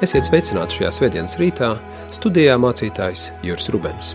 Esiet 0.00 0.24
sveicināti 0.24 0.78
šajā 0.78 0.90
svētdienas 0.96 1.34
rītā, 1.36 1.74
studijā 2.08 2.54
mācītājs 2.56 3.26
Juris 3.44 3.66
Rubens. 3.68 4.14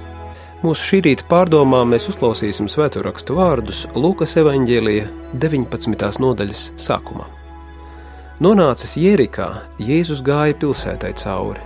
Mūsu 0.64 0.82
šī 0.82 1.00
rīta 1.06 1.26
pārdomām 1.30 1.92
mēs 1.94 2.08
uzklausīsim 2.10 2.66
svēto 2.74 3.04
rakstu 3.06 3.36
vārdus 3.38 3.84
Lūkas 3.94 4.32
evanģēlīja 4.42 5.04
19. 5.44 6.08
nodaļas 6.24 6.64
sākumā. 6.82 7.28
Nonācis 8.42 8.96
Jērikā, 8.98 9.46
Jēzus 9.78 10.24
gāja 10.26 10.56
pilsētai 10.64 11.12
cauri, 11.22 11.62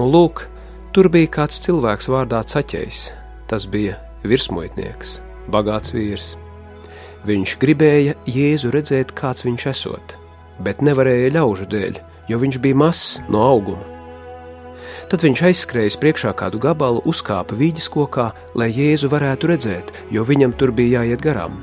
un 0.00 0.08
lūk, 0.14 0.46
tur 0.96 1.10
bija 1.12 1.28
kāds 1.36 1.60
cilvēks 1.66 2.08
vārdā 2.08 2.40
Caķējs. 2.48 3.02
Tas 3.52 3.66
bija 3.68 3.98
virsmuitnieks, 4.24 5.18
bagāts 5.52 5.92
vīrs. 5.92 6.30
Viņš 7.28 7.52
gribēja 7.60 8.16
Jēzu 8.24 8.72
redzēt, 8.72 9.12
kāds 9.12 9.44
viņš 9.44 9.68
esot, 9.74 10.16
bet 10.64 10.80
nevarēja 10.80 11.34
ļaužu 11.36 11.68
dēļ 11.76 12.00
jo 12.32 12.40
viņš 12.40 12.60
bija 12.64 12.80
mazs 12.84 13.18
no 13.28 13.44
auguma. 13.44 13.84
Tad 15.12 15.20
viņš 15.26 15.42
aizskrējis 15.44 15.98
priekšā 16.00 16.30
kādu 16.32 16.56
gabalu, 16.62 17.02
uzkāpa 17.04 17.52
vīģes 17.58 17.90
kokā, 17.92 18.30
lai 18.56 18.70
Jēzu 18.72 19.10
varētu 19.12 19.50
redzēt, 19.50 19.90
jo 20.08 20.24
viņam 20.24 20.54
tur 20.56 20.72
bija 20.72 21.02
jāiet 21.02 21.20
garām. 21.20 21.58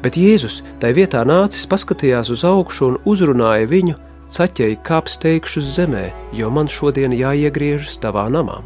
Bet 0.00 0.16
Jēzus 0.16 0.62
tai 0.80 0.94
vietā 0.96 1.20
nācis, 1.28 1.66
paskatījās 1.68 2.30
uz 2.32 2.44
augšu 2.48 2.86
un 2.86 2.96
uzrunāja 3.04 3.68
viņu, 3.68 3.98
caķēji 4.32 4.78
kāp 4.86 5.10
steigšus 5.12 5.66
zemē, 5.76 6.06
jo 6.32 6.48
man 6.48 6.70
šodien 6.72 7.12
jāiegriežas 7.12 7.98
tavā 8.00 8.30
namā. 8.32 8.62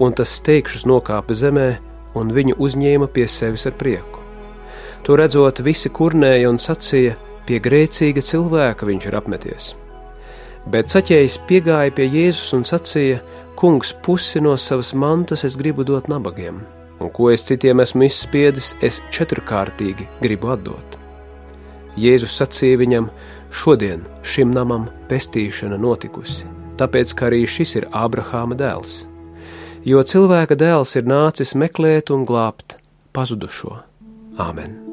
Un 0.00 0.14
tas 0.16 0.32
steigšus 0.38 0.86
nokāpa 0.88 1.36
zemē, 1.36 1.68
un 2.16 2.32
viņu 2.32 2.56
uzņēma 2.56 3.10
pie 3.12 3.26
sevis 3.28 3.66
ar 3.68 3.76
prieku. 3.76 4.24
To 5.04 5.18
redzot, 5.20 5.60
visi 5.60 5.92
kurnēja 5.92 6.48
un 6.48 6.56
sacīja, 6.62 7.18
pie 7.44 7.60
grēcīga 7.60 8.24
cilvēka 8.24 8.88
viņš 8.88 9.10
ir 9.10 9.18
apmeties. 9.20 9.68
Bet 10.68 10.92
saķējs 10.92 11.38
piegāja 11.48 11.92
pie 11.96 12.04
Jēzus 12.12 12.52
un 12.58 12.64
sacīja: 12.68 13.22
Kungs, 13.56 13.94
pusi 14.04 14.42
no 14.44 14.52
savas 14.60 14.92
mantas 14.92 15.44
es 15.48 15.56
gribu 15.56 15.84
dot 15.84 16.10
nabagiem, 16.12 16.60
un 17.00 17.12
ko 17.14 17.30
es 17.32 17.46
citiem 17.48 17.80
esmu 17.80 18.04
izspiedis, 18.04 18.74
es 18.84 19.00
četrkārtīgi 19.14 20.06
gribu 20.20 20.52
atdot. 20.52 20.98
Jēzus 21.96 22.36
sacīja 22.42 22.82
viņam: 22.82 23.08
Šodien 23.48 24.04
šim 24.20 24.52
namam 24.52 24.90
pestīšana 25.08 25.78
notikusi, 25.80 26.44
tāpēc 26.76 27.16
ka 27.16 27.30
arī 27.30 27.46
šis 27.48 27.78
ir 27.80 27.88
Ābrahāma 27.88 28.58
dēls. 28.58 29.06
Jo 29.88 30.04
cilvēka 30.04 30.58
dēls 30.58 30.98
ir 31.00 31.08
nācis 31.08 31.54
meklēt 31.56 32.12
un 32.12 32.28
glābt 32.28 32.76
pazudušo. 33.16 33.78
Āmen! 34.36 34.84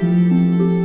thank 0.00 0.62
you 0.62 0.77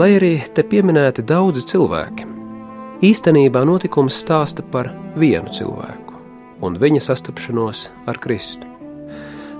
Lai 0.00 0.14
arī 0.16 0.38
te 0.56 0.62
pieminēti 0.64 1.20
daudzi 1.28 1.60
cilvēki, 1.74 2.24
īstenībā 3.04 3.60
notikums 3.68 4.16
stāsta 4.22 4.64
par 4.64 4.88
vienu 5.20 5.52
cilvēku 5.52 6.22
un 6.64 6.78
viņa 6.80 7.02
sastapšanos 7.04 7.82
ar 8.08 8.20
Kristu. 8.22 8.64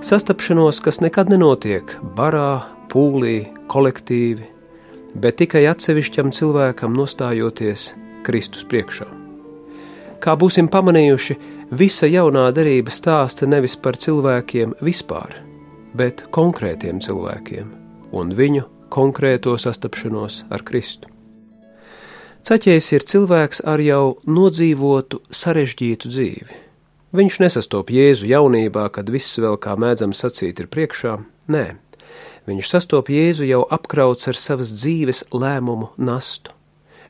Sastapšanos, 0.01 0.79
kas 0.81 0.97
nekad 1.05 1.29
nenotiek 1.29 1.93
barā, 2.17 2.63
pūlī, 2.89 3.51
kolektīvi, 3.69 4.49
bet 5.13 5.37
tikai 5.43 5.67
atsevišķam 5.75 6.33
cilvēkam 6.33 6.97
nostājoties 6.97 7.91
Kristus 8.25 8.65
priekšā. 8.65 9.05
Kā 10.25 10.33
būsim 10.41 10.73
pamanījuši, 10.73 11.37
visa 11.77 12.09
jaunā 12.09 12.49
darība 12.49 12.89
stāsta 12.89 13.45
nevis 13.45 13.77
par 13.77 13.93
cilvēkiem 13.93 14.73
vispār, 14.81 15.37
bet 15.93 16.25
konkrētiem 16.33 16.97
cilvēkiem 16.97 17.75
un 18.17 18.33
viņu 18.33 18.80
konkrēto 18.91 19.55
sastapšanos 19.59 20.45
ar 20.51 20.63
Kristu. 20.67 21.09
Caķējs 22.41 22.87
ir 22.95 23.05
cilvēks 23.05 23.61
ar 23.69 23.81
jau 23.85 24.17
nodzīvotu, 24.25 25.19
sarežģītu 25.29 26.09
dzīvi. 26.09 26.57
Viņš 27.13 27.37
nesastop 27.43 27.91
Jēzu 27.93 28.25
jaunībā, 28.29 28.87
kad 28.95 29.11
viss 29.13 29.37
vēl 29.37 29.59
kā 29.61 29.75
mēdzams 29.77 30.23
sacīt 30.23 30.63
ir 30.63 30.69
priekšā, 30.71 31.17
nē, 31.53 31.65
viņš 32.49 32.71
sastop 32.71 33.11
Jēzu 33.13 33.45
jau 33.45 33.61
apkrauts 33.77 34.31
ar 34.31 34.39
savas 34.39 34.73
dzīves 34.73 35.25
lēmumu 35.35 35.91
nastu. 36.01 36.55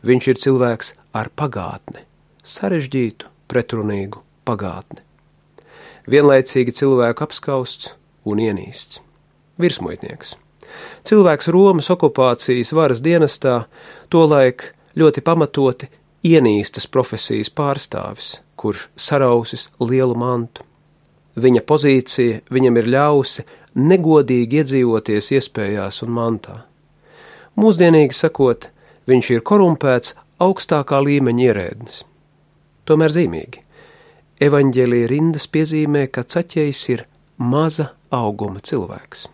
Viņš 0.04 0.30
ir 0.34 0.44
cilvēks 0.44 0.94
ar 1.16 1.32
pagātni, 1.38 2.04
sarežģītu, 2.44 3.30
pretrunīgu 3.48 4.26
pagātni. 4.50 5.06
Vienlaicīgi 6.12 6.74
cilvēku 6.76 7.30
apskausts 7.30 7.94
un 8.26 8.42
ienīsts. 8.42 9.00
Virsmuitnieks 9.62 10.34
Cilvēks 11.08 11.50
Romas 11.54 11.90
okupācijas 11.94 12.74
varas 12.78 13.02
dienestā 13.02 13.64
tolaik 14.10 14.72
ļoti 14.98 15.24
pamatoti 15.26 15.90
ienīstas 16.28 16.88
profesijas 16.88 17.50
pārstāvis, 17.50 18.36
kurš 18.56 18.88
sarausis 18.96 19.70
lielu 19.80 20.16
mantu. 20.18 20.66
Viņa 21.42 21.64
pozīcija 21.64 22.42
viņam 22.52 22.78
ir 22.82 22.92
ļausi 22.92 23.46
negodīgi 23.80 24.62
iedzīvoties 24.62 25.32
iespējās 25.38 26.02
un 26.06 26.14
mantā. 26.16 26.58
Mūsdienīgi 27.60 28.16
sakot, 28.16 28.68
viņš 29.08 29.32
ir 29.36 29.44
korumpēts 29.48 30.16
augstākā 30.44 31.00
līmeņa 31.04 31.46
ierēdnis. 31.48 32.02
Tomēr 32.88 33.14
zīmīgi. 33.16 33.64
Evanģēlīja 34.42 35.10
rindas 35.12 35.46
piezīmē, 35.54 36.08
ka 36.10 36.26
caķējs 36.26 36.82
ir 36.96 37.06
maza 37.38 37.92
auguma 38.12 38.64
cilvēks. 38.66 39.28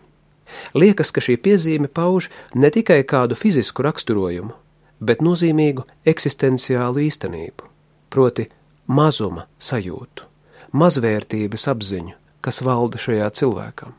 Liekas, 0.74 1.12
ka 1.14 1.22
šī 1.24 1.36
piezīme 1.44 1.88
pauž 1.88 2.28
ne 2.54 2.70
tikai 2.72 3.02
kādu 3.08 3.36
fizisku 3.38 3.84
raksturojumu, 3.86 4.54
bet 5.00 5.22
nozīmīgu 5.24 5.84
eksistenciālu 6.08 7.04
īstenību, 7.06 7.68
proti, 8.10 8.48
mazuma 8.88 9.46
sajūtu, 9.62 10.26
mazvērtības 10.72 11.68
apziņu, 11.72 12.14
kas 12.44 12.62
valda 12.64 13.00
šajā 13.00 13.30
cilvēkam. 13.40 13.94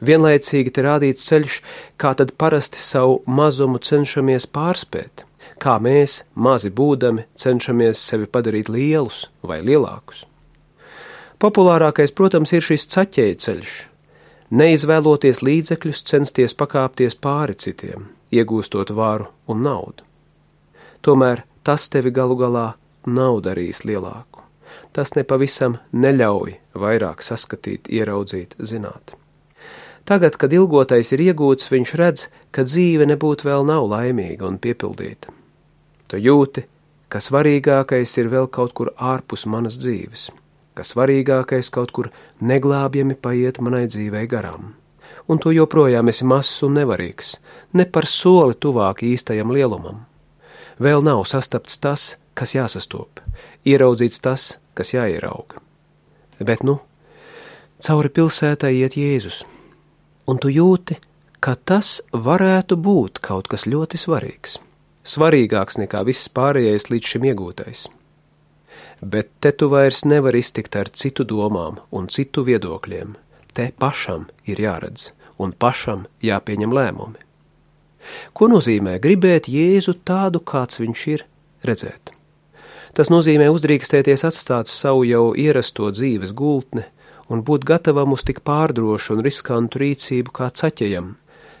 Vienlaicīgi 0.00 0.72
te 0.72 0.84
rādīts 0.84 1.26
ceļš, 1.28 1.58
kā 2.00 2.12
tad 2.18 2.32
parasti 2.40 2.80
savu 2.80 3.20
mazumu 3.28 3.78
cenšamies 3.78 4.48
pārspēt, 4.52 5.24
kā 5.62 5.76
mēs, 5.82 6.22
mazi 6.34 6.72
būdami, 6.72 7.26
cenšamies 7.36 8.00
sevi 8.10 8.28
padarīt 8.28 8.72
lielus 8.72 9.26
vai 9.42 9.60
lielākus. 9.64 10.24
Populārākais, 11.36 12.14
protams, 12.16 12.54
ir 12.56 12.64
šis 12.64 12.88
ceļš, 12.88 13.72
neizvēloties 14.50 15.42
līdzekļus, 15.42 16.02
censties 16.06 16.54
pakāpties 16.54 17.16
pāri 17.18 17.56
citiem, 17.58 18.08
iegūstot 18.30 18.92
varu 18.94 19.28
un 19.50 19.62
naudu. 19.66 20.04
Tomēr 21.02 21.44
tas 21.66 21.88
tevi 21.90 22.12
galu 22.14 22.36
galā 22.38 22.72
nav 23.06 23.40
darījis 23.46 23.84
lielāku. 23.86 24.42
Tas 24.92 25.12
nepavisam 25.16 25.76
neļauj 25.92 26.56
vairāk 26.74 27.22
saskatīt, 27.22 27.90
ieraudzīt, 27.92 28.56
zināt. 28.58 29.14
Tagad, 30.06 30.38
kad 30.38 30.52
ilgotais 30.54 31.10
ir 31.12 31.24
iegūts, 31.26 31.68
viņš 31.72 31.92
redz, 31.98 32.28
ka 32.54 32.62
dzīve 32.64 33.08
nebūtu 33.10 33.48
vēl 33.48 33.66
nav 33.66 33.88
laimīga 33.90 34.46
un 34.46 34.60
piepildīta. 34.62 35.34
Tu 36.06 36.22
jūti, 36.22 36.62
ka 37.10 37.18
svarīgākais 37.18 38.14
ir 38.22 38.30
vēl 38.30 38.46
kaut 38.46 38.72
kur 38.78 38.94
ārpus 38.96 39.46
manas 39.50 39.78
dzīves 39.82 40.30
ka 40.76 40.84
svarīgākais 40.84 41.70
kaut 41.72 41.92
kur 41.96 42.10
neglābjami 42.44 43.16
paiet 43.22 43.60
manai 43.64 43.86
dzīvei 43.88 44.26
garām. 44.28 44.74
Un 45.26 45.40
tu 45.42 45.50
joprojām 45.54 46.12
esi 46.12 46.26
mazs 46.28 46.60
un 46.66 46.76
nevarīgs, 46.78 47.36
ne 47.74 47.86
par 47.88 48.06
soli 48.06 48.54
tuvāk 48.60 49.02
īstajam 49.06 49.50
lielumam. 49.54 50.04
Vēl 50.78 51.02
nav 51.02 51.24
sastapts 51.26 51.80
tas, 51.82 52.04
kas 52.36 52.52
jāsastop, 52.54 53.22
ieraudzīts 53.64 54.20
tas, 54.22 54.46
kas 54.76 54.92
jāierauga. 54.92 55.62
Bet 56.38 56.62
nu, 56.68 56.76
cauri 57.80 58.12
pilsētai 58.12 58.74
iet 58.76 58.98
Jēzus, 59.00 59.42
un 60.28 60.38
tu 60.42 60.52
jūti, 60.52 60.98
ka 61.40 61.56
tas 61.56 62.00
varētu 62.12 62.76
būt 62.76 63.22
kaut 63.24 63.48
kas 63.48 63.64
ļoti 63.66 64.00
svarīgs, 64.04 64.58
svarīgāks 65.06 65.80
nekā 65.80 66.04
viss 66.06 66.28
pārējais 66.28 66.90
līdz 66.92 67.14
šim 67.14 67.30
iegūtais. 67.32 67.86
Bet 69.00 69.30
te 69.40 69.52
tu 69.52 69.68
vairs 69.72 70.04
nevar 70.04 70.36
iztikt 70.36 70.76
ar 70.76 70.88
citu 70.88 71.24
domām 71.24 71.80
un 71.90 72.08
citu 72.08 72.44
viedokļiem. 72.46 73.14
Te 73.52 73.70
pašam 73.78 74.26
ir 74.44 74.60
jāredz 74.60 75.10
un 75.38 75.52
pašam 75.52 76.06
jāpieņem 76.24 76.72
lēmumi. 76.72 77.20
Ko 78.32 78.48
nozīmē 78.48 78.98
gribēt 79.02 79.48
Jēzu 79.50 79.96
tādu, 80.06 80.40
kāds 80.40 80.80
viņš 80.80 81.06
ir, 81.12 81.24
redzēt? 81.66 82.12
Tas 82.96 83.10
nozīmē 83.12 83.48
uzdrīkstēties 83.52 84.24
atstāt 84.24 84.70
savu 84.72 85.04
jau 85.04 85.34
ierasto 85.36 85.90
dzīves 85.92 86.32
gultni 86.32 86.86
un 87.28 87.42
būt 87.44 87.66
gatavam 87.68 88.14
uz 88.14 88.22
tik 88.24 88.40
pārdrošu 88.46 89.16
un 89.16 89.24
riskantu 89.26 89.82
rīcību 89.82 90.32
kā 90.32 90.48
caķejam, 90.54 91.16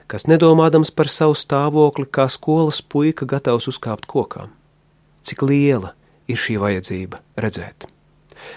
kas 0.06 0.28
nedomādams 0.30 0.94
par 0.94 1.10
savu 1.12 1.34
stāvokli 1.36 2.06
kā 2.08 2.28
skolas 2.32 2.80
puika 2.80 3.26
gatavs 3.28 3.68
uzkāpt 3.72 4.06
kokā. 4.08 4.46
Cik 5.26 5.42
liela 5.42 5.92
ir 6.28 6.40
šī 6.40 6.58
vajadzība 6.62 7.20
redzēt? 7.42 7.88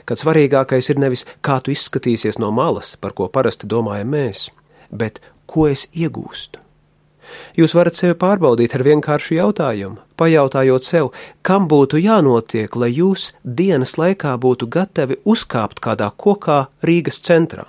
Kad 0.05 0.21
svarīgākais 0.21 0.91
ir 0.91 1.01
nevis 1.01 1.25
kā 1.45 1.59
tu 1.63 1.73
izskatīsies 1.73 2.39
no 2.41 2.51
malas, 2.53 2.95
par 3.01 3.15
ko 3.17 3.27
parasti 3.27 3.69
domājam 3.69 4.11
mēs, 4.13 4.47
bet 4.91 5.21
ko 5.49 5.69
es 5.69 5.87
iegūstu. 5.93 6.61
Jūs 7.57 7.75
varat 7.77 7.97
sevi 7.97 8.15
pārbaudīt 8.17 8.73
ar 8.73 8.83
vienkāršu 8.85 9.35
jautājumu, 9.37 9.99
pajautājot 10.17 10.85
sev, 10.85 11.09
kam 11.45 11.67
būtu 11.69 12.01
jānotiek, 12.01 12.75
lai 12.75 12.89
jūs 12.89 13.31
dienas 13.43 13.97
laikā 14.01 14.35
būtu 14.41 14.69
gatavi 14.73 15.19
uzkāpt 15.25 15.81
kādā 15.83 16.09
kokā 16.17 16.63
Rīgas 16.85 17.21
centrā. 17.25 17.67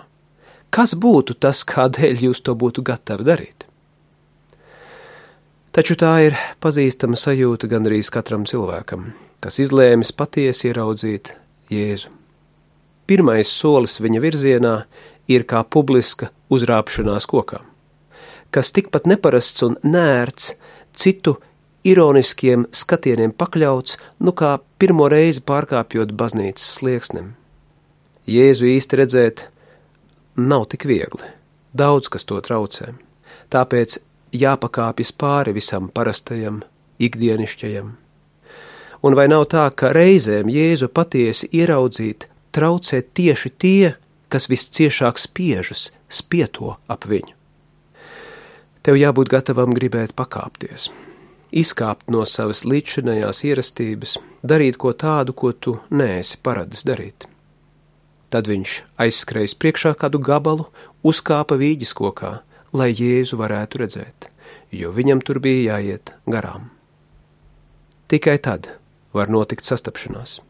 Kas 0.71 0.95
būtu 0.95 1.35
tas, 1.35 1.65
kādēļ 1.67 2.29
jūs 2.29 2.45
to 2.47 2.55
būtu 2.55 2.85
gatavi 2.87 3.27
darīt? 3.27 3.67
Taču 5.75 5.95
tā 5.99 6.13
ir 6.27 6.39
pazīstama 6.63 7.19
sajūta 7.19 7.69
gandrīz 7.71 8.11
katram 8.11 8.47
cilvēkam, 8.47 9.13
kas 9.41 9.61
izlēmis 9.63 10.13
patiesi 10.17 10.69
ieraudzīt 10.71 11.33
Jēzu. 11.73 12.11
Pirmais 13.09 13.51
solis 13.51 13.99
viņa 14.03 14.21
virzienā 14.23 14.75
ir 15.31 15.47
kā 15.49 15.63
publiska 15.65 16.31
uzrāpšanās 16.53 17.27
kokā, 17.31 17.61
kas 18.55 18.71
tikpat 18.75 19.09
neparasts 19.11 19.65
un 19.67 19.77
nērts, 19.83 20.53
citu 20.95 21.37
ironiskiem 21.87 22.67
skatieniem 22.75 23.33
pakļauts, 23.35 23.97
nu 24.21 24.35
kā 24.37 24.57
pirmo 24.79 25.09
reizi 25.11 25.43
pārkāpjot 25.47 26.13
baznīcas 26.19 26.77
slieksnim. 26.79 27.35
Jēzu 28.31 28.69
īsti 28.71 29.01
redzēt 29.01 29.47
nav 30.37 30.69
tik 30.71 30.87
viegli, 30.87 31.33
daudz 31.75 32.11
kas 32.13 32.27
to 32.29 32.39
traucē, 32.45 32.93
tāpēc 33.51 33.99
jāpakāpjas 34.37 35.15
pāri 35.19 35.57
visam 35.57 35.89
parastajam, 35.95 36.63
ikdienišķajam. 37.01 37.97
Un 39.01 39.17
vai 39.17 39.31
nav 39.33 39.47
tā, 39.49 39.65
ka 39.73 39.95
reizēm 39.97 40.51
Jēzu 40.53 40.91
patiesi 40.93 41.49
ieraudzīt 41.57 42.27
traucē 42.53 43.01
tieši 43.01 43.51
tie, 43.57 43.93
kas 44.29 44.49
visciešāk 44.53 45.19
spiežas, 45.19 45.89
spieto 46.11 46.77
ap 46.91 47.07
viņu. 47.09 47.33
Tev 48.85 48.97
jābūt 48.97 49.31
gatavam 49.33 49.75
gribēt 49.77 50.13
pakāpties, 50.17 50.89
izkāpt 51.53 52.13
no 52.13 52.25
savas 52.29 52.63
līdzšinējās 52.65 53.43
ierastības, 53.49 54.17
darīt 54.45 54.79
ko 54.81 54.93
tādu, 54.97 55.35
ko 55.37 55.53
tu 55.53 55.77
neesi 55.91 56.39
paradis 56.43 56.85
darīt. 56.89 57.27
Tad 58.31 58.47
viņš 58.49 58.77
aizskrējis 59.03 59.57
priekšā 59.59 59.95
kādu 60.01 60.21
gabalu, 60.23 60.69
uzkāpa 61.03 61.59
vīģis 61.61 61.93
kokā, 61.99 62.35
lai 62.73 62.93
Jēzu 62.93 63.41
varētu 63.41 63.83
redzēt, 63.83 64.29
jo 64.73 64.93
viņam 64.95 65.25
tur 65.25 65.41
bija 65.43 65.81
jāiet 65.81 66.15
garām. 66.31 66.71
Tikai 68.11 68.39
tad 68.43 68.80
var 69.13 69.31
notikt 69.33 69.67
sastapšanās. 69.67 70.41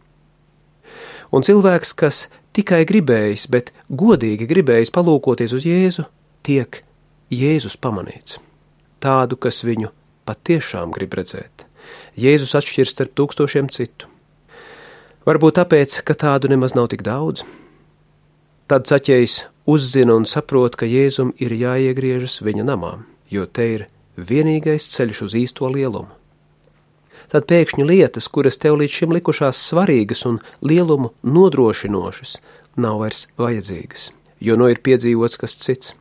Un 1.31 1.45
cilvēks, 1.47 1.93
kas 1.95 2.25
tikai 2.57 2.83
gribējis, 2.89 3.47
bet 3.55 3.71
godīgi 3.89 4.49
gribējis 4.51 4.91
palūkoties 4.95 5.55
uz 5.55 5.67
Jēzu, 5.69 6.07
tiek 6.43 6.81
Jēzus 7.31 7.79
pamanīts. 7.79 8.41
Tādu, 9.01 9.39
kas 9.39 9.63
viņu 9.65 9.93
patiešām 10.27 10.91
grib 10.95 11.15
redzēt. 11.15 11.67
Jēzus 12.19 12.57
atšķirs 12.59 12.97
starp 12.97 13.15
tūkstošiem 13.17 13.71
citu. 13.73 14.11
Varbūt 15.27 15.61
tāpēc, 15.61 16.01
ka 16.03 16.17
tādu 16.19 16.51
nemaz 16.51 16.75
nav 16.75 16.91
tik 16.91 17.05
daudz. 17.07 17.45
Tad 18.71 18.91
saķējs 18.91 19.45
uzzina 19.71 20.19
un 20.19 20.27
saprot, 20.27 20.77
ka 20.77 20.89
Jēzum 20.91 21.33
ir 21.39 21.55
jāiegriežas 21.55 22.41
viņa 22.43 22.67
namā, 22.67 22.97
jo 23.31 23.47
te 23.47 23.67
ir 23.79 23.91
vienīgais 24.19 24.91
ceļš 24.91 25.27
uz 25.29 25.37
īsto 25.45 25.71
lielumu 25.71 26.20
tad 27.31 27.47
pēkšņi 27.51 27.87
lietas, 27.87 28.29
kuras 28.29 28.59
tev 28.59 28.79
līdz 28.81 28.97
šim 28.97 29.15
likušās 29.15 29.61
svarīgas 29.71 30.25
un 30.27 30.41
lielumu 30.67 31.13
nodrošinošas, 31.23 32.37
nav 32.81 33.01
vairs 33.05 33.27
vajadzīgas, 33.41 34.11
jo 34.43 34.57
no 34.59 34.69
ir 34.71 34.83
piedzīvots 34.83 35.39
kas 35.41 35.57
cits. 35.63 35.95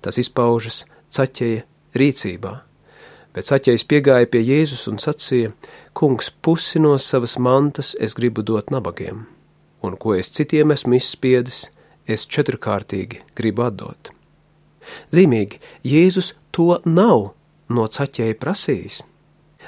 Tas 0.00 0.16
izpaužas 0.22 0.84
caķeja 1.12 1.64
rīcībā, 1.98 2.52
bet 3.34 3.50
caķējs 3.50 3.84
piegāja 3.90 4.30
pie 4.30 4.40
Jēzus 4.46 4.86
un 4.88 5.02
sacīja: 5.02 5.50
Kungs, 5.92 6.30
pusi 6.30 6.80
no 6.80 6.94
savas 6.98 7.36
mantas 7.38 7.96
es 8.00 8.14
gribu 8.16 8.46
dot 8.46 8.70
nabagiem, 8.70 9.26
un 9.82 9.98
ko 10.00 10.14
es 10.14 10.30
citiem 10.32 10.72
esmu 10.72 10.96
izspiedis, 10.96 11.66
es 12.06 12.24
četrkārtīgi 12.30 13.20
gribu 13.36 13.66
atdot. 13.66 14.14
Zīmīgi, 15.12 15.60
Jēzus 15.84 16.32
to 16.54 16.78
nav 16.86 17.32
no 17.68 17.86
caķēja 17.90 18.38
prasījis 18.40 19.02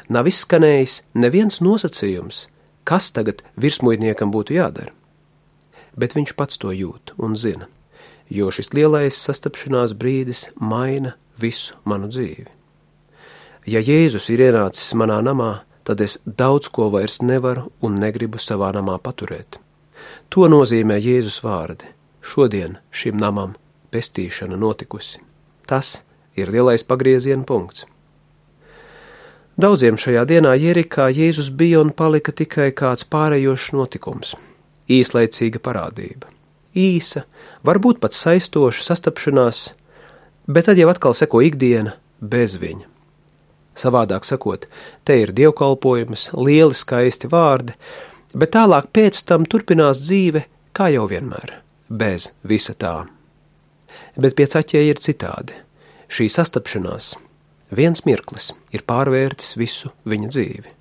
nav 0.08 0.28
izskanējis 0.30 1.02
neviens 1.14 1.60
nosacījums, 1.60 2.46
kas 2.84 3.10
tagad 3.14 3.42
virsmuidniekam 3.56 4.32
būtu 4.34 4.56
jādara. 4.58 4.92
Bet 5.96 6.16
viņš 6.16 6.34
pats 6.36 6.58
to 6.58 6.72
jūt 6.72 7.12
un 7.18 7.36
zina, 7.36 7.68
jo 8.28 8.50
šis 8.50 8.72
lielais 8.72 9.18
sastapšanās 9.18 9.92
brīdis 9.98 10.48
maina 10.56 11.14
visu 11.38 11.76
manu 11.84 12.08
dzīvi. 12.08 12.48
Ja 13.66 13.78
Jēzus 13.78 14.26
ir 14.32 14.40
ienācis 14.48 14.94
manā 14.98 15.20
namā, 15.22 15.62
tad 15.86 16.00
es 16.00 16.18
daudz 16.26 16.70
ko 16.72 16.88
vairs 16.90 17.20
nevaru 17.22 17.68
un 17.82 17.98
negribu 18.00 18.40
savā 18.42 18.72
namā 18.74 18.96
paturēt. 18.98 19.60
To 20.32 20.48
nozīmē 20.50 20.96
Jēzus 20.98 21.42
vārdi. 21.44 21.86
Šodien 22.22 22.78
šim 22.90 23.18
namam 23.18 23.54
pestīšana 23.92 24.56
notikusi. 24.58 25.20
Tas 25.66 26.02
ir 26.38 26.50
lielais 26.50 26.84
pagrieziena 26.86 27.44
punkts. 27.46 27.86
Daudziem 29.60 29.98
šajā 30.00 30.22
dienā 30.24 30.54
Jerikā 30.56 31.10
Jēzus 31.12 31.50
bija 31.52 31.82
un 31.84 31.90
palika 31.92 32.32
tikai 32.32 32.70
kāds 32.72 33.04
pārējošs 33.04 33.72
notikums, 33.76 34.30
īslaicīga 34.88 35.60
parādība. 35.60 36.30
Īsa, 36.72 37.26
varbūt 37.60 37.98
pat 38.00 38.16
saistoša 38.16 38.86
sastapšanās, 38.86 39.58
bet 40.48 40.70
tad 40.70 40.80
jau 40.80 40.86
atkal 40.88 41.12
seko 41.12 41.42
ikdiena 41.44 41.92
bez 42.22 42.54
viņa. 42.56 42.88
Savādāk 43.76 44.24
sakot, 44.24 44.64
te 45.04 45.18
ir 45.20 45.34
dievkalpojums, 45.36 46.30
lieli 46.32 46.76
skaisti 46.76 47.28
vārdi, 47.28 47.76
bet 48.32 48.54
tālāk 48.56 48.88
pēc 48.96 49.20
tam 49.28 49.44
turpinās 49.44 50.00
dzīve 50.00 50.46
kā 50.72 50.88
jau 50.94 51.04
vienmēr, 51.12 51.58
bez 51.92 52.30
visa 52.40 52.72
tā. 52.72 52.94
Bet 54.16 54.32
pie 54.40 54.48
caķēja 54.48 54.94
ir 54.96 55.04
citādi. 55.04 55.60
Šī 56.08 56.30
sastapšanās 56.32 57.10
viens 57.72 58.04
mirklis 58.06 58.52
ir 58.74 58.84
pārvērtis 58.88 59.56
visu 59.56 59.92
viņa 60.08 60.30
dzīvi, 60.32 60.72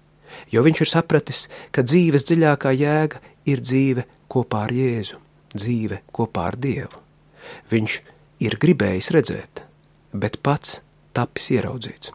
jo 0.54 0.64
viņš 0.66 0.84
ir 0.84 0.92
sapratis, 0.92 1.46
ka 1.72 1.86
dzīves 1.88 2.28
dziļākā 2.28 2.74
jēga 2.76 3.22
ir 3.50 3.64
dzīve 3.64 4.06
kopā 4.32 4.66
ar 4.68 4.74
Jēzu, 4.76 5.20
dzīve 5.56 6.02
kopā 6.14 6.48
ar 6.52 6.58
Dievu. 6.62 7.02
Viņš 7.72 8.00
ir 8.46 8.58
gribējis 8.62 9.12
redzēt, 9.16 9.66
bet 10.14 10.40
pats 10.44 10.80
tapis 11.16 11.52
ieraudzīts. 11.56 12.14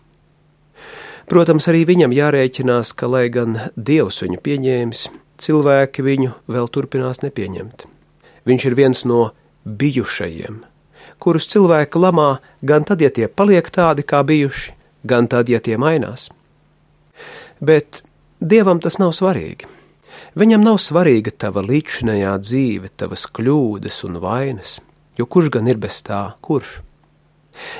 Protams, 1.27 1.67
arī 1.67 1.83
viņam 1.89 2.15
jārēķinās, 2.15 2.93
ka, 2.95 3.09
lai 3.11 3.27
gan 3.35 3.59
Dievs 3.75 4.21
viņu 4.23 4.39
pieņēmis, 4.45 5.09
cilvēki 5.43 6.05
viņu 6.07 6.31
vēl 6.47 6.71
turpinās 6.71 7.25
nepieņemt. 7.25 7.87
Viņš 8.47 8.67
ir 8.69 8.77
viens 8.79 9.03
no 9.11 9.33
bijušajiem, 9.67 10.61
kurus 11.23 11.49
cilvēki 11.53 12.01
lamā 12.01 12.31
gan 12.63 12.85
tad, 12.85 13.01
ja 13.01 13.11
tie 13.11 13.29
paliek 13.29 13.69
tādi, 13.73 14.05
kā 14.07 14.23
bijuši, 14.27 14.75
gan 15.07 15.29
tad, 15.31 15.49
ja 15.49 15.61
tie 15.61 15.79
mainās. 15.81 16.29
Bet 17.61 18.03
dievam 18.41 18.81
tas 18.83 18.99
nav 19.03 19.15
svarīgi. 19.17 19.69
Viņam 20.37 20.65
nav 20.65 20.77
svarīga 20.83 21.33
tava 21.33 21.63
līdzinējā 21.65 22.35
dzīve, 22.43 22.91
tavas 22.97 23.25
kļūdas 23.33 24.03
un 24.09 24.19
vainas, 24.21 24.77
jo 25.17 25.25
kurš 25.25 25.55
gan 25.55 25.71
ir 25.73 25.81
bez 25.81 26.03
tā, 26.05 26.37
kurš? 26.45 26.81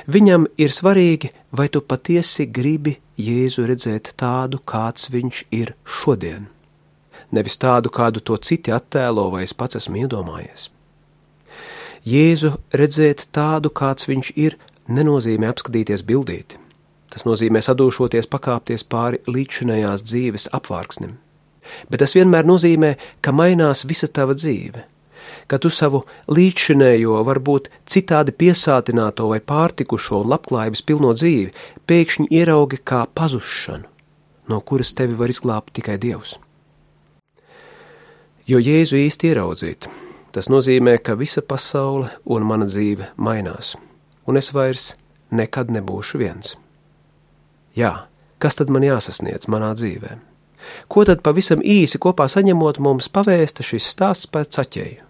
Viņam 0.09 0.47
ir 0.57 0.73
svarīgi, 0.73 1.29
vai 1.53 1.67
tu 1.69 1.83
patiesi 1.85 2.47
gribi 2.49 2.95
Jēzu 3.21 3.67
redzēt 3.69 4.13
tādu, 4.17 4.57
kāds 4.65 5.11
viņš 5.13 5.43
ir 5.53 5.75
šodien, 5.85 6.47
nevis 7.33 7.57
tādu, 7.61 7.93
kādu 7.93 8.21
to 8.21 8.37
citi 8.37 8.73
attēlo 8.73 9.29
vai 9.33 9.45
es 9.45 9.53
pats 9.53 9.77
esmu 9.81 10.05
iedomājies. 10.05 10.71
Jēzu 12.07 12.53
redzēt 12.71 13.25
tādu, 13.35 13.67
kāds 13.73 14.07
viņš 14.07 14.31
ir, 14.39 14.55
nenozīmē 14.87 15.49
apskatīties 15.51 16.05
bildīti. 16.07 16.59
Tas 17.11 17.25
nozīmē 17.27 17.59
sadūšoties 17.65 18.29
pakāpties 18.31 18.85
pāri 18.87 19.19
līdzinējās 19.27 20.05
dzīves 20.07 20.47
apvārksnim. 20.55 21.17
bet 21.89 21.99
tas 22.03 22.15
vienmēr 22.15 22.47
nozīmē, 22.47 22.95
ka 23.21 23.33
mainās 23.35 23.83
visa 23.89 24.07
tava 24.07 24.35
dzīve. 24.37 24.85
Ka 25.47 25.59
tu 25.59 25.69
savu 25.69 26.03
līdzšinējo, 26.31 27.19
varbūt 27.27 27.69
citādi 27.87 28.31
piesātināto 28.31 29.27
vai 29.31 29.39
pārtikušo 29.39 30.21
un 30.23 30.31
labklājības 30.31 30.83
pilno 30.87 31.13
dzīvi 31.13 31.53
pēkšņi 31.87 32.27
ieraugi 32.31 32.79
kā 32.83 33.05
pazušanu, 33.13 33.87
no 34.47 34.59
kuras 34.61 34.93
tevi 34.93 35.15
var 35.19 35.31
izglābt 35.31 35.73
tikai 35.75 35.97
Dievs. 35.99 36.37
Jo 38.47 38.59
Jēzu 38.63 38.95
īsti 38.95 39.33
ieraudzīt, 39.33 39.89
tas 40.37 40.51
nozīmē, 40.53 40.99
ka 41.01 41.17
visa 41.17 41.41
pasaule 41.41 42.11
un 42.29 42.45
mana 42.45 42.67
dzīve 42.69 43.09
mainās, 43.17 43.73
un 44.29 44.37
es 44.37 44.51
vairs 44.53 44.91
nekad 45.33 45.71
nebūšu 45.73 46.21
viens. 46.21 46.53
Jā, 47.77 48.05
kas 48.37 48.59
tad 48.59 48.69
man 48.69 48.85
jāsasniedz 48.85 49.49
manā 49.49 49.73
dzīvēm? 49.77 50.21
Ko 50.91 51.03
tad 51.09 51.23
pavisam 51.25 51.63
īsi 51.65 51.97
kopā 52.01 52.27
saņemot 52.29 52.77
mums 52.83 53.09
pavēsta 53.09 53.65
šis 53.65 53.89
stāsts 53.95 54.29
par 54.29 54.45
caķeju? 54.45 55.05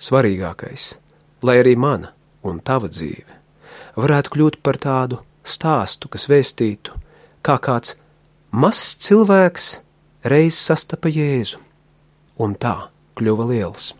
Svarīgākais, 0.00 0.94
lai 1.44 1.58
arī 1.60 1.74
mana 1.76 2.14
un 2.44 2.60
tava 2.64 2.88
dzīve 2.88 3.40
varētu 3.96 4.32
kļūt 4.34 4.60
par 4.64 4.78
tādu 4.80 5.20
stāstu, 5.44 6.08
kas 6.08 6.26
vēstītu, 6.30 6.94
kā 7.44 7.58
kāds 7.62 7.96
mazs 8.50 8.94
cilvēks 9.04 9.68
reiz 10.32 10.58
sastapa 10.58 11.12
Jēzu, 11.12 11.60
un 12.40 12.56
tā 12.56 12.76
kļuva 13.18 13.50
liels. 13.52 13.92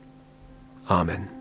Āmen! 0.88 1.33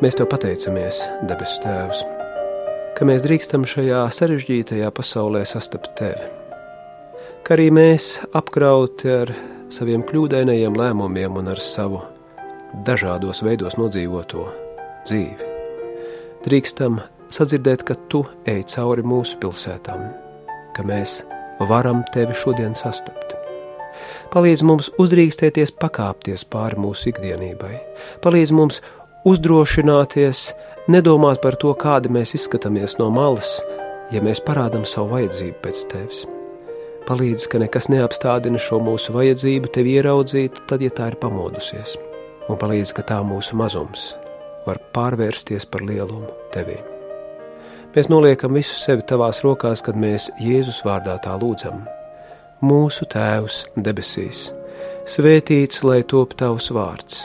Mēs 0.00 0.16
te 0.16 0.24
pateicamies, 0.24 1.02
debesu 1.28 1.58
Tēvs, 1.60 1.98
ka 2.96 3.04
mēs 3.04 3.20
drīkstam 3.20 3.66
šajā 3.68 4.06
sarežģītajā 4.16 4.88
pasaulē 4.96 5.42
sastapt 5.44 5.90
Tevi, 5.98 6.28
ka 7.44 7.52
arī 7.52 7.66
mēs 7.76 8.06
apkrauti 8.32 9.10
ar 9.12 9.34
saviem 9.68 10.00
kļūdainajiem 10.08 10.78
lēmumiem 10.80 11.36
un 11.42 11.50
ar 11.52 11.60
savu 11.60 12.00
dažādos 12.86 13.42
veidos 13.44 13.76
nodzīvoto 13.76 14.46
dzīvi. 15.04 15.50
Drīkstam 16.46 17.02
sadzirdēt, 17.28 17.84
ka 17.84 17.98
Tu 18.08 18.22
ej 18.48 18.64
cauri 18.72 19.04
mūsu 19.04 19.36
pilsētām, 19.42 20.06
ka 20.78 20.86
mēs 20.88 21.18
varam 21.68 22.00
Tevi 22.14 22.38
šodien 22.40 22.72
sastapt. 22.72 23.36
Palīdz 24.32 24.64
mums 24.64 24.88
uzdrīkstēties 25.02 25.74
pakāpties 25.76 26.46
pāri 26.48 26.80
mūsu 26.80 27.10
ikdienībai, 27.10 27.74
palīdz 28.24 28.56
mums 28.56 28.80
uzdrošināties, 29.24 30.50
nedomāt 30.88 31.40
par 31.42 31.56
to, 31.60 31.72
kādi 31.76 32.10
mēs 32.12 32.34
izskatāmies 32.38 32.96
no 33.00 33.10
malas, 33.12 33.58
ja 34.12 34.22
mēs 34.24 34.40
parādām 34.44 34.86
savu 34.88 35.16
vajadzību 35.16 35.58
pēc 35.64 35.82
tevis. 35.92 36.22
Palīdz, 37.08 37.46
ka 37.50 37.60
nekas 37.60 37.88
neapstādina 37.90 38.60
šo 38.60 38.78
mūsu 38.84 39.14
vajadzību 39.16 39.72
tevi 39.74 39.96
ieraudzīt, 39.98 40.62
tad, 40.70 40.84
ja 40.84 40.92
tā 40.94 41.10
ir 41.10 41.18
pamodusies, 41.20 41.96
un 42.48 42.60
palīdz, 42.60 42.94
ka 42.96 43.04
tā 43.12 43.20
mūsu 43.26 43.58
mazums 43.58 44.12
var 44.66 44.80
pārvērsties 44.94 45.66
par 45.72 45.82
lielumu 45.88 46.28
tevī. 46.54 46.76
Mēs 47.94 48.10
noliekam 48.12 48.54
visu 48.54 48.76
sevi 48.76 49.02
tavās 49.08 49.40
rokās, 49.42 49.82
kad 49.82 49.98
mēs 49.98 50.28
Jēzus 50.38 50.84
vārdā 50.86 51.16
tā 51.24 51.34
lūdzam. 51.40 51.82
Mūsu 52.62 53.08
Tēvs 53.10 53.64
debesīs, 53.74 54.50
svētīts 55.08 55.82
lai 55.82 56.02
top 56.06 56.36
tavs 56.38 56.68
vārds 56.76 57.24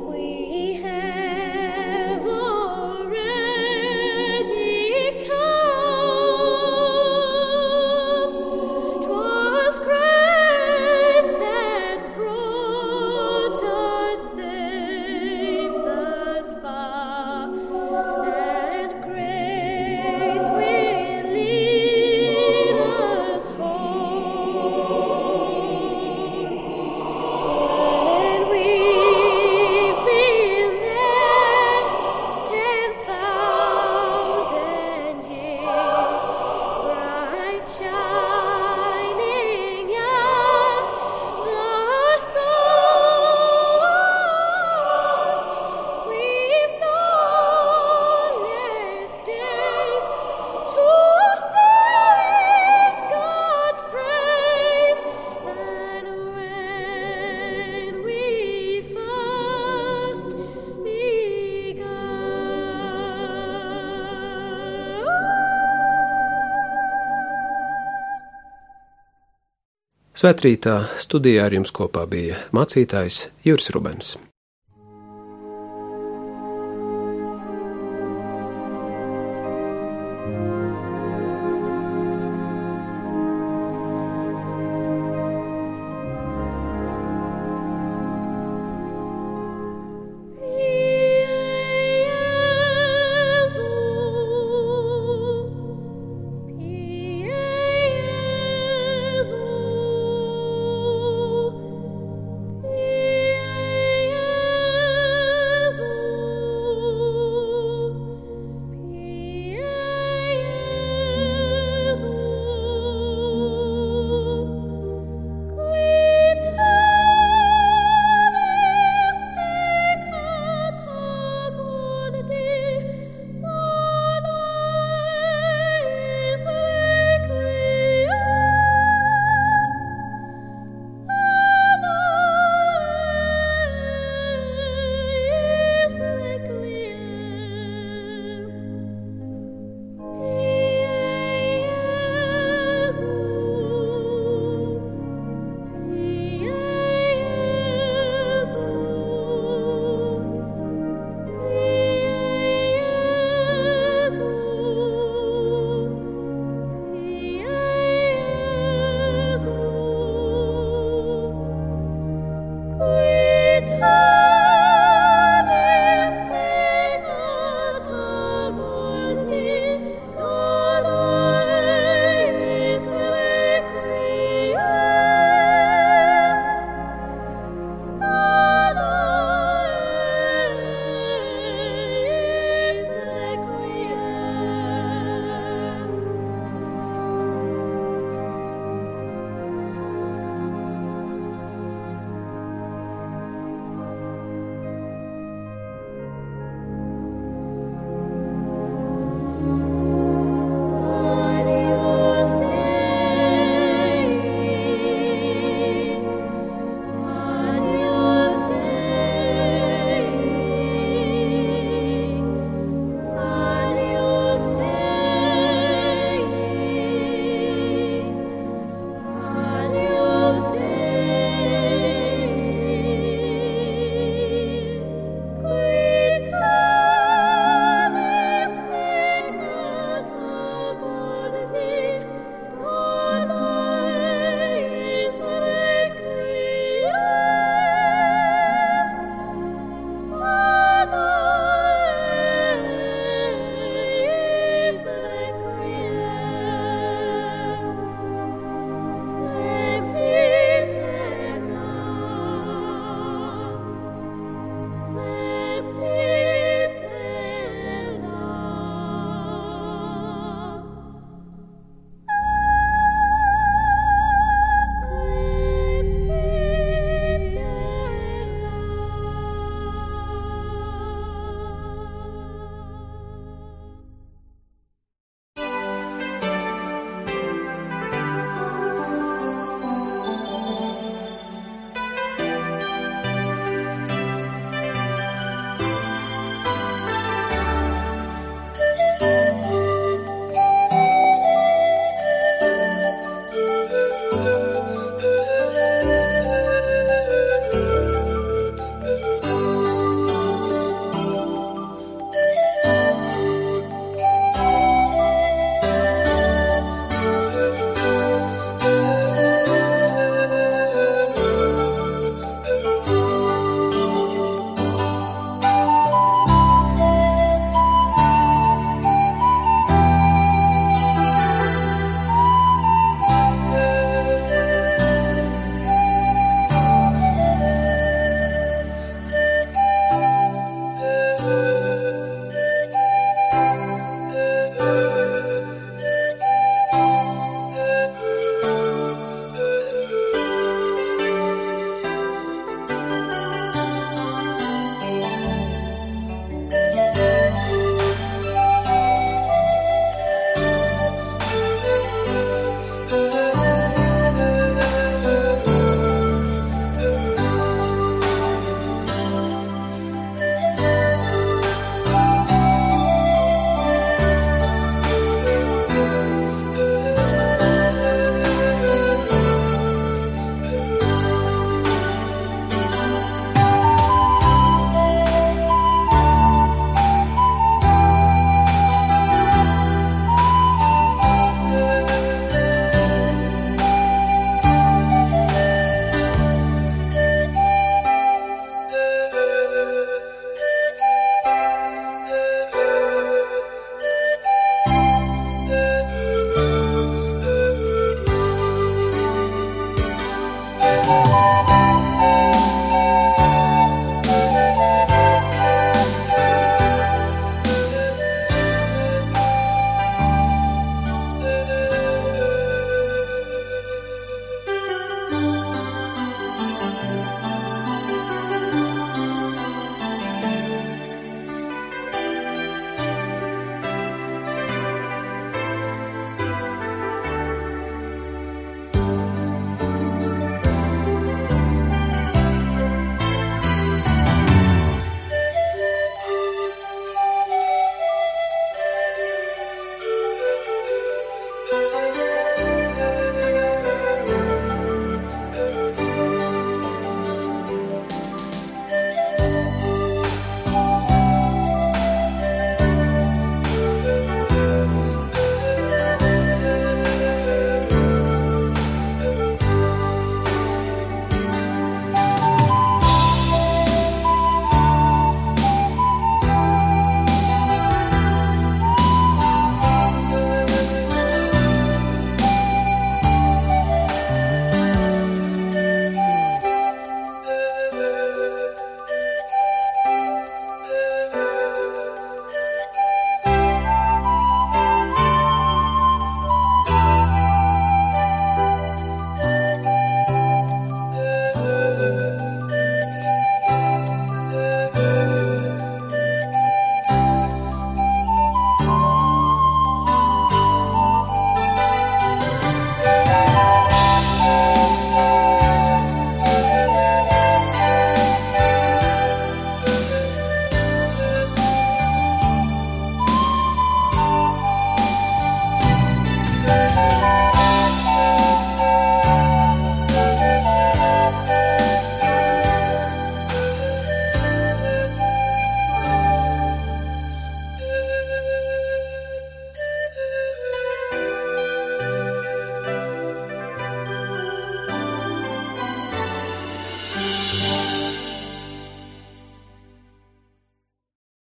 Svētrītā 70.21 70.73
studijā 71.01 71.47
ar 71.47 71.55
jums 71.55 71.71
kopā 71.73 72.03
bija 72.05 72.43
mācītājs 72.53 73.23
Juris 73.41 73.73
Rubens. 73.73 74.19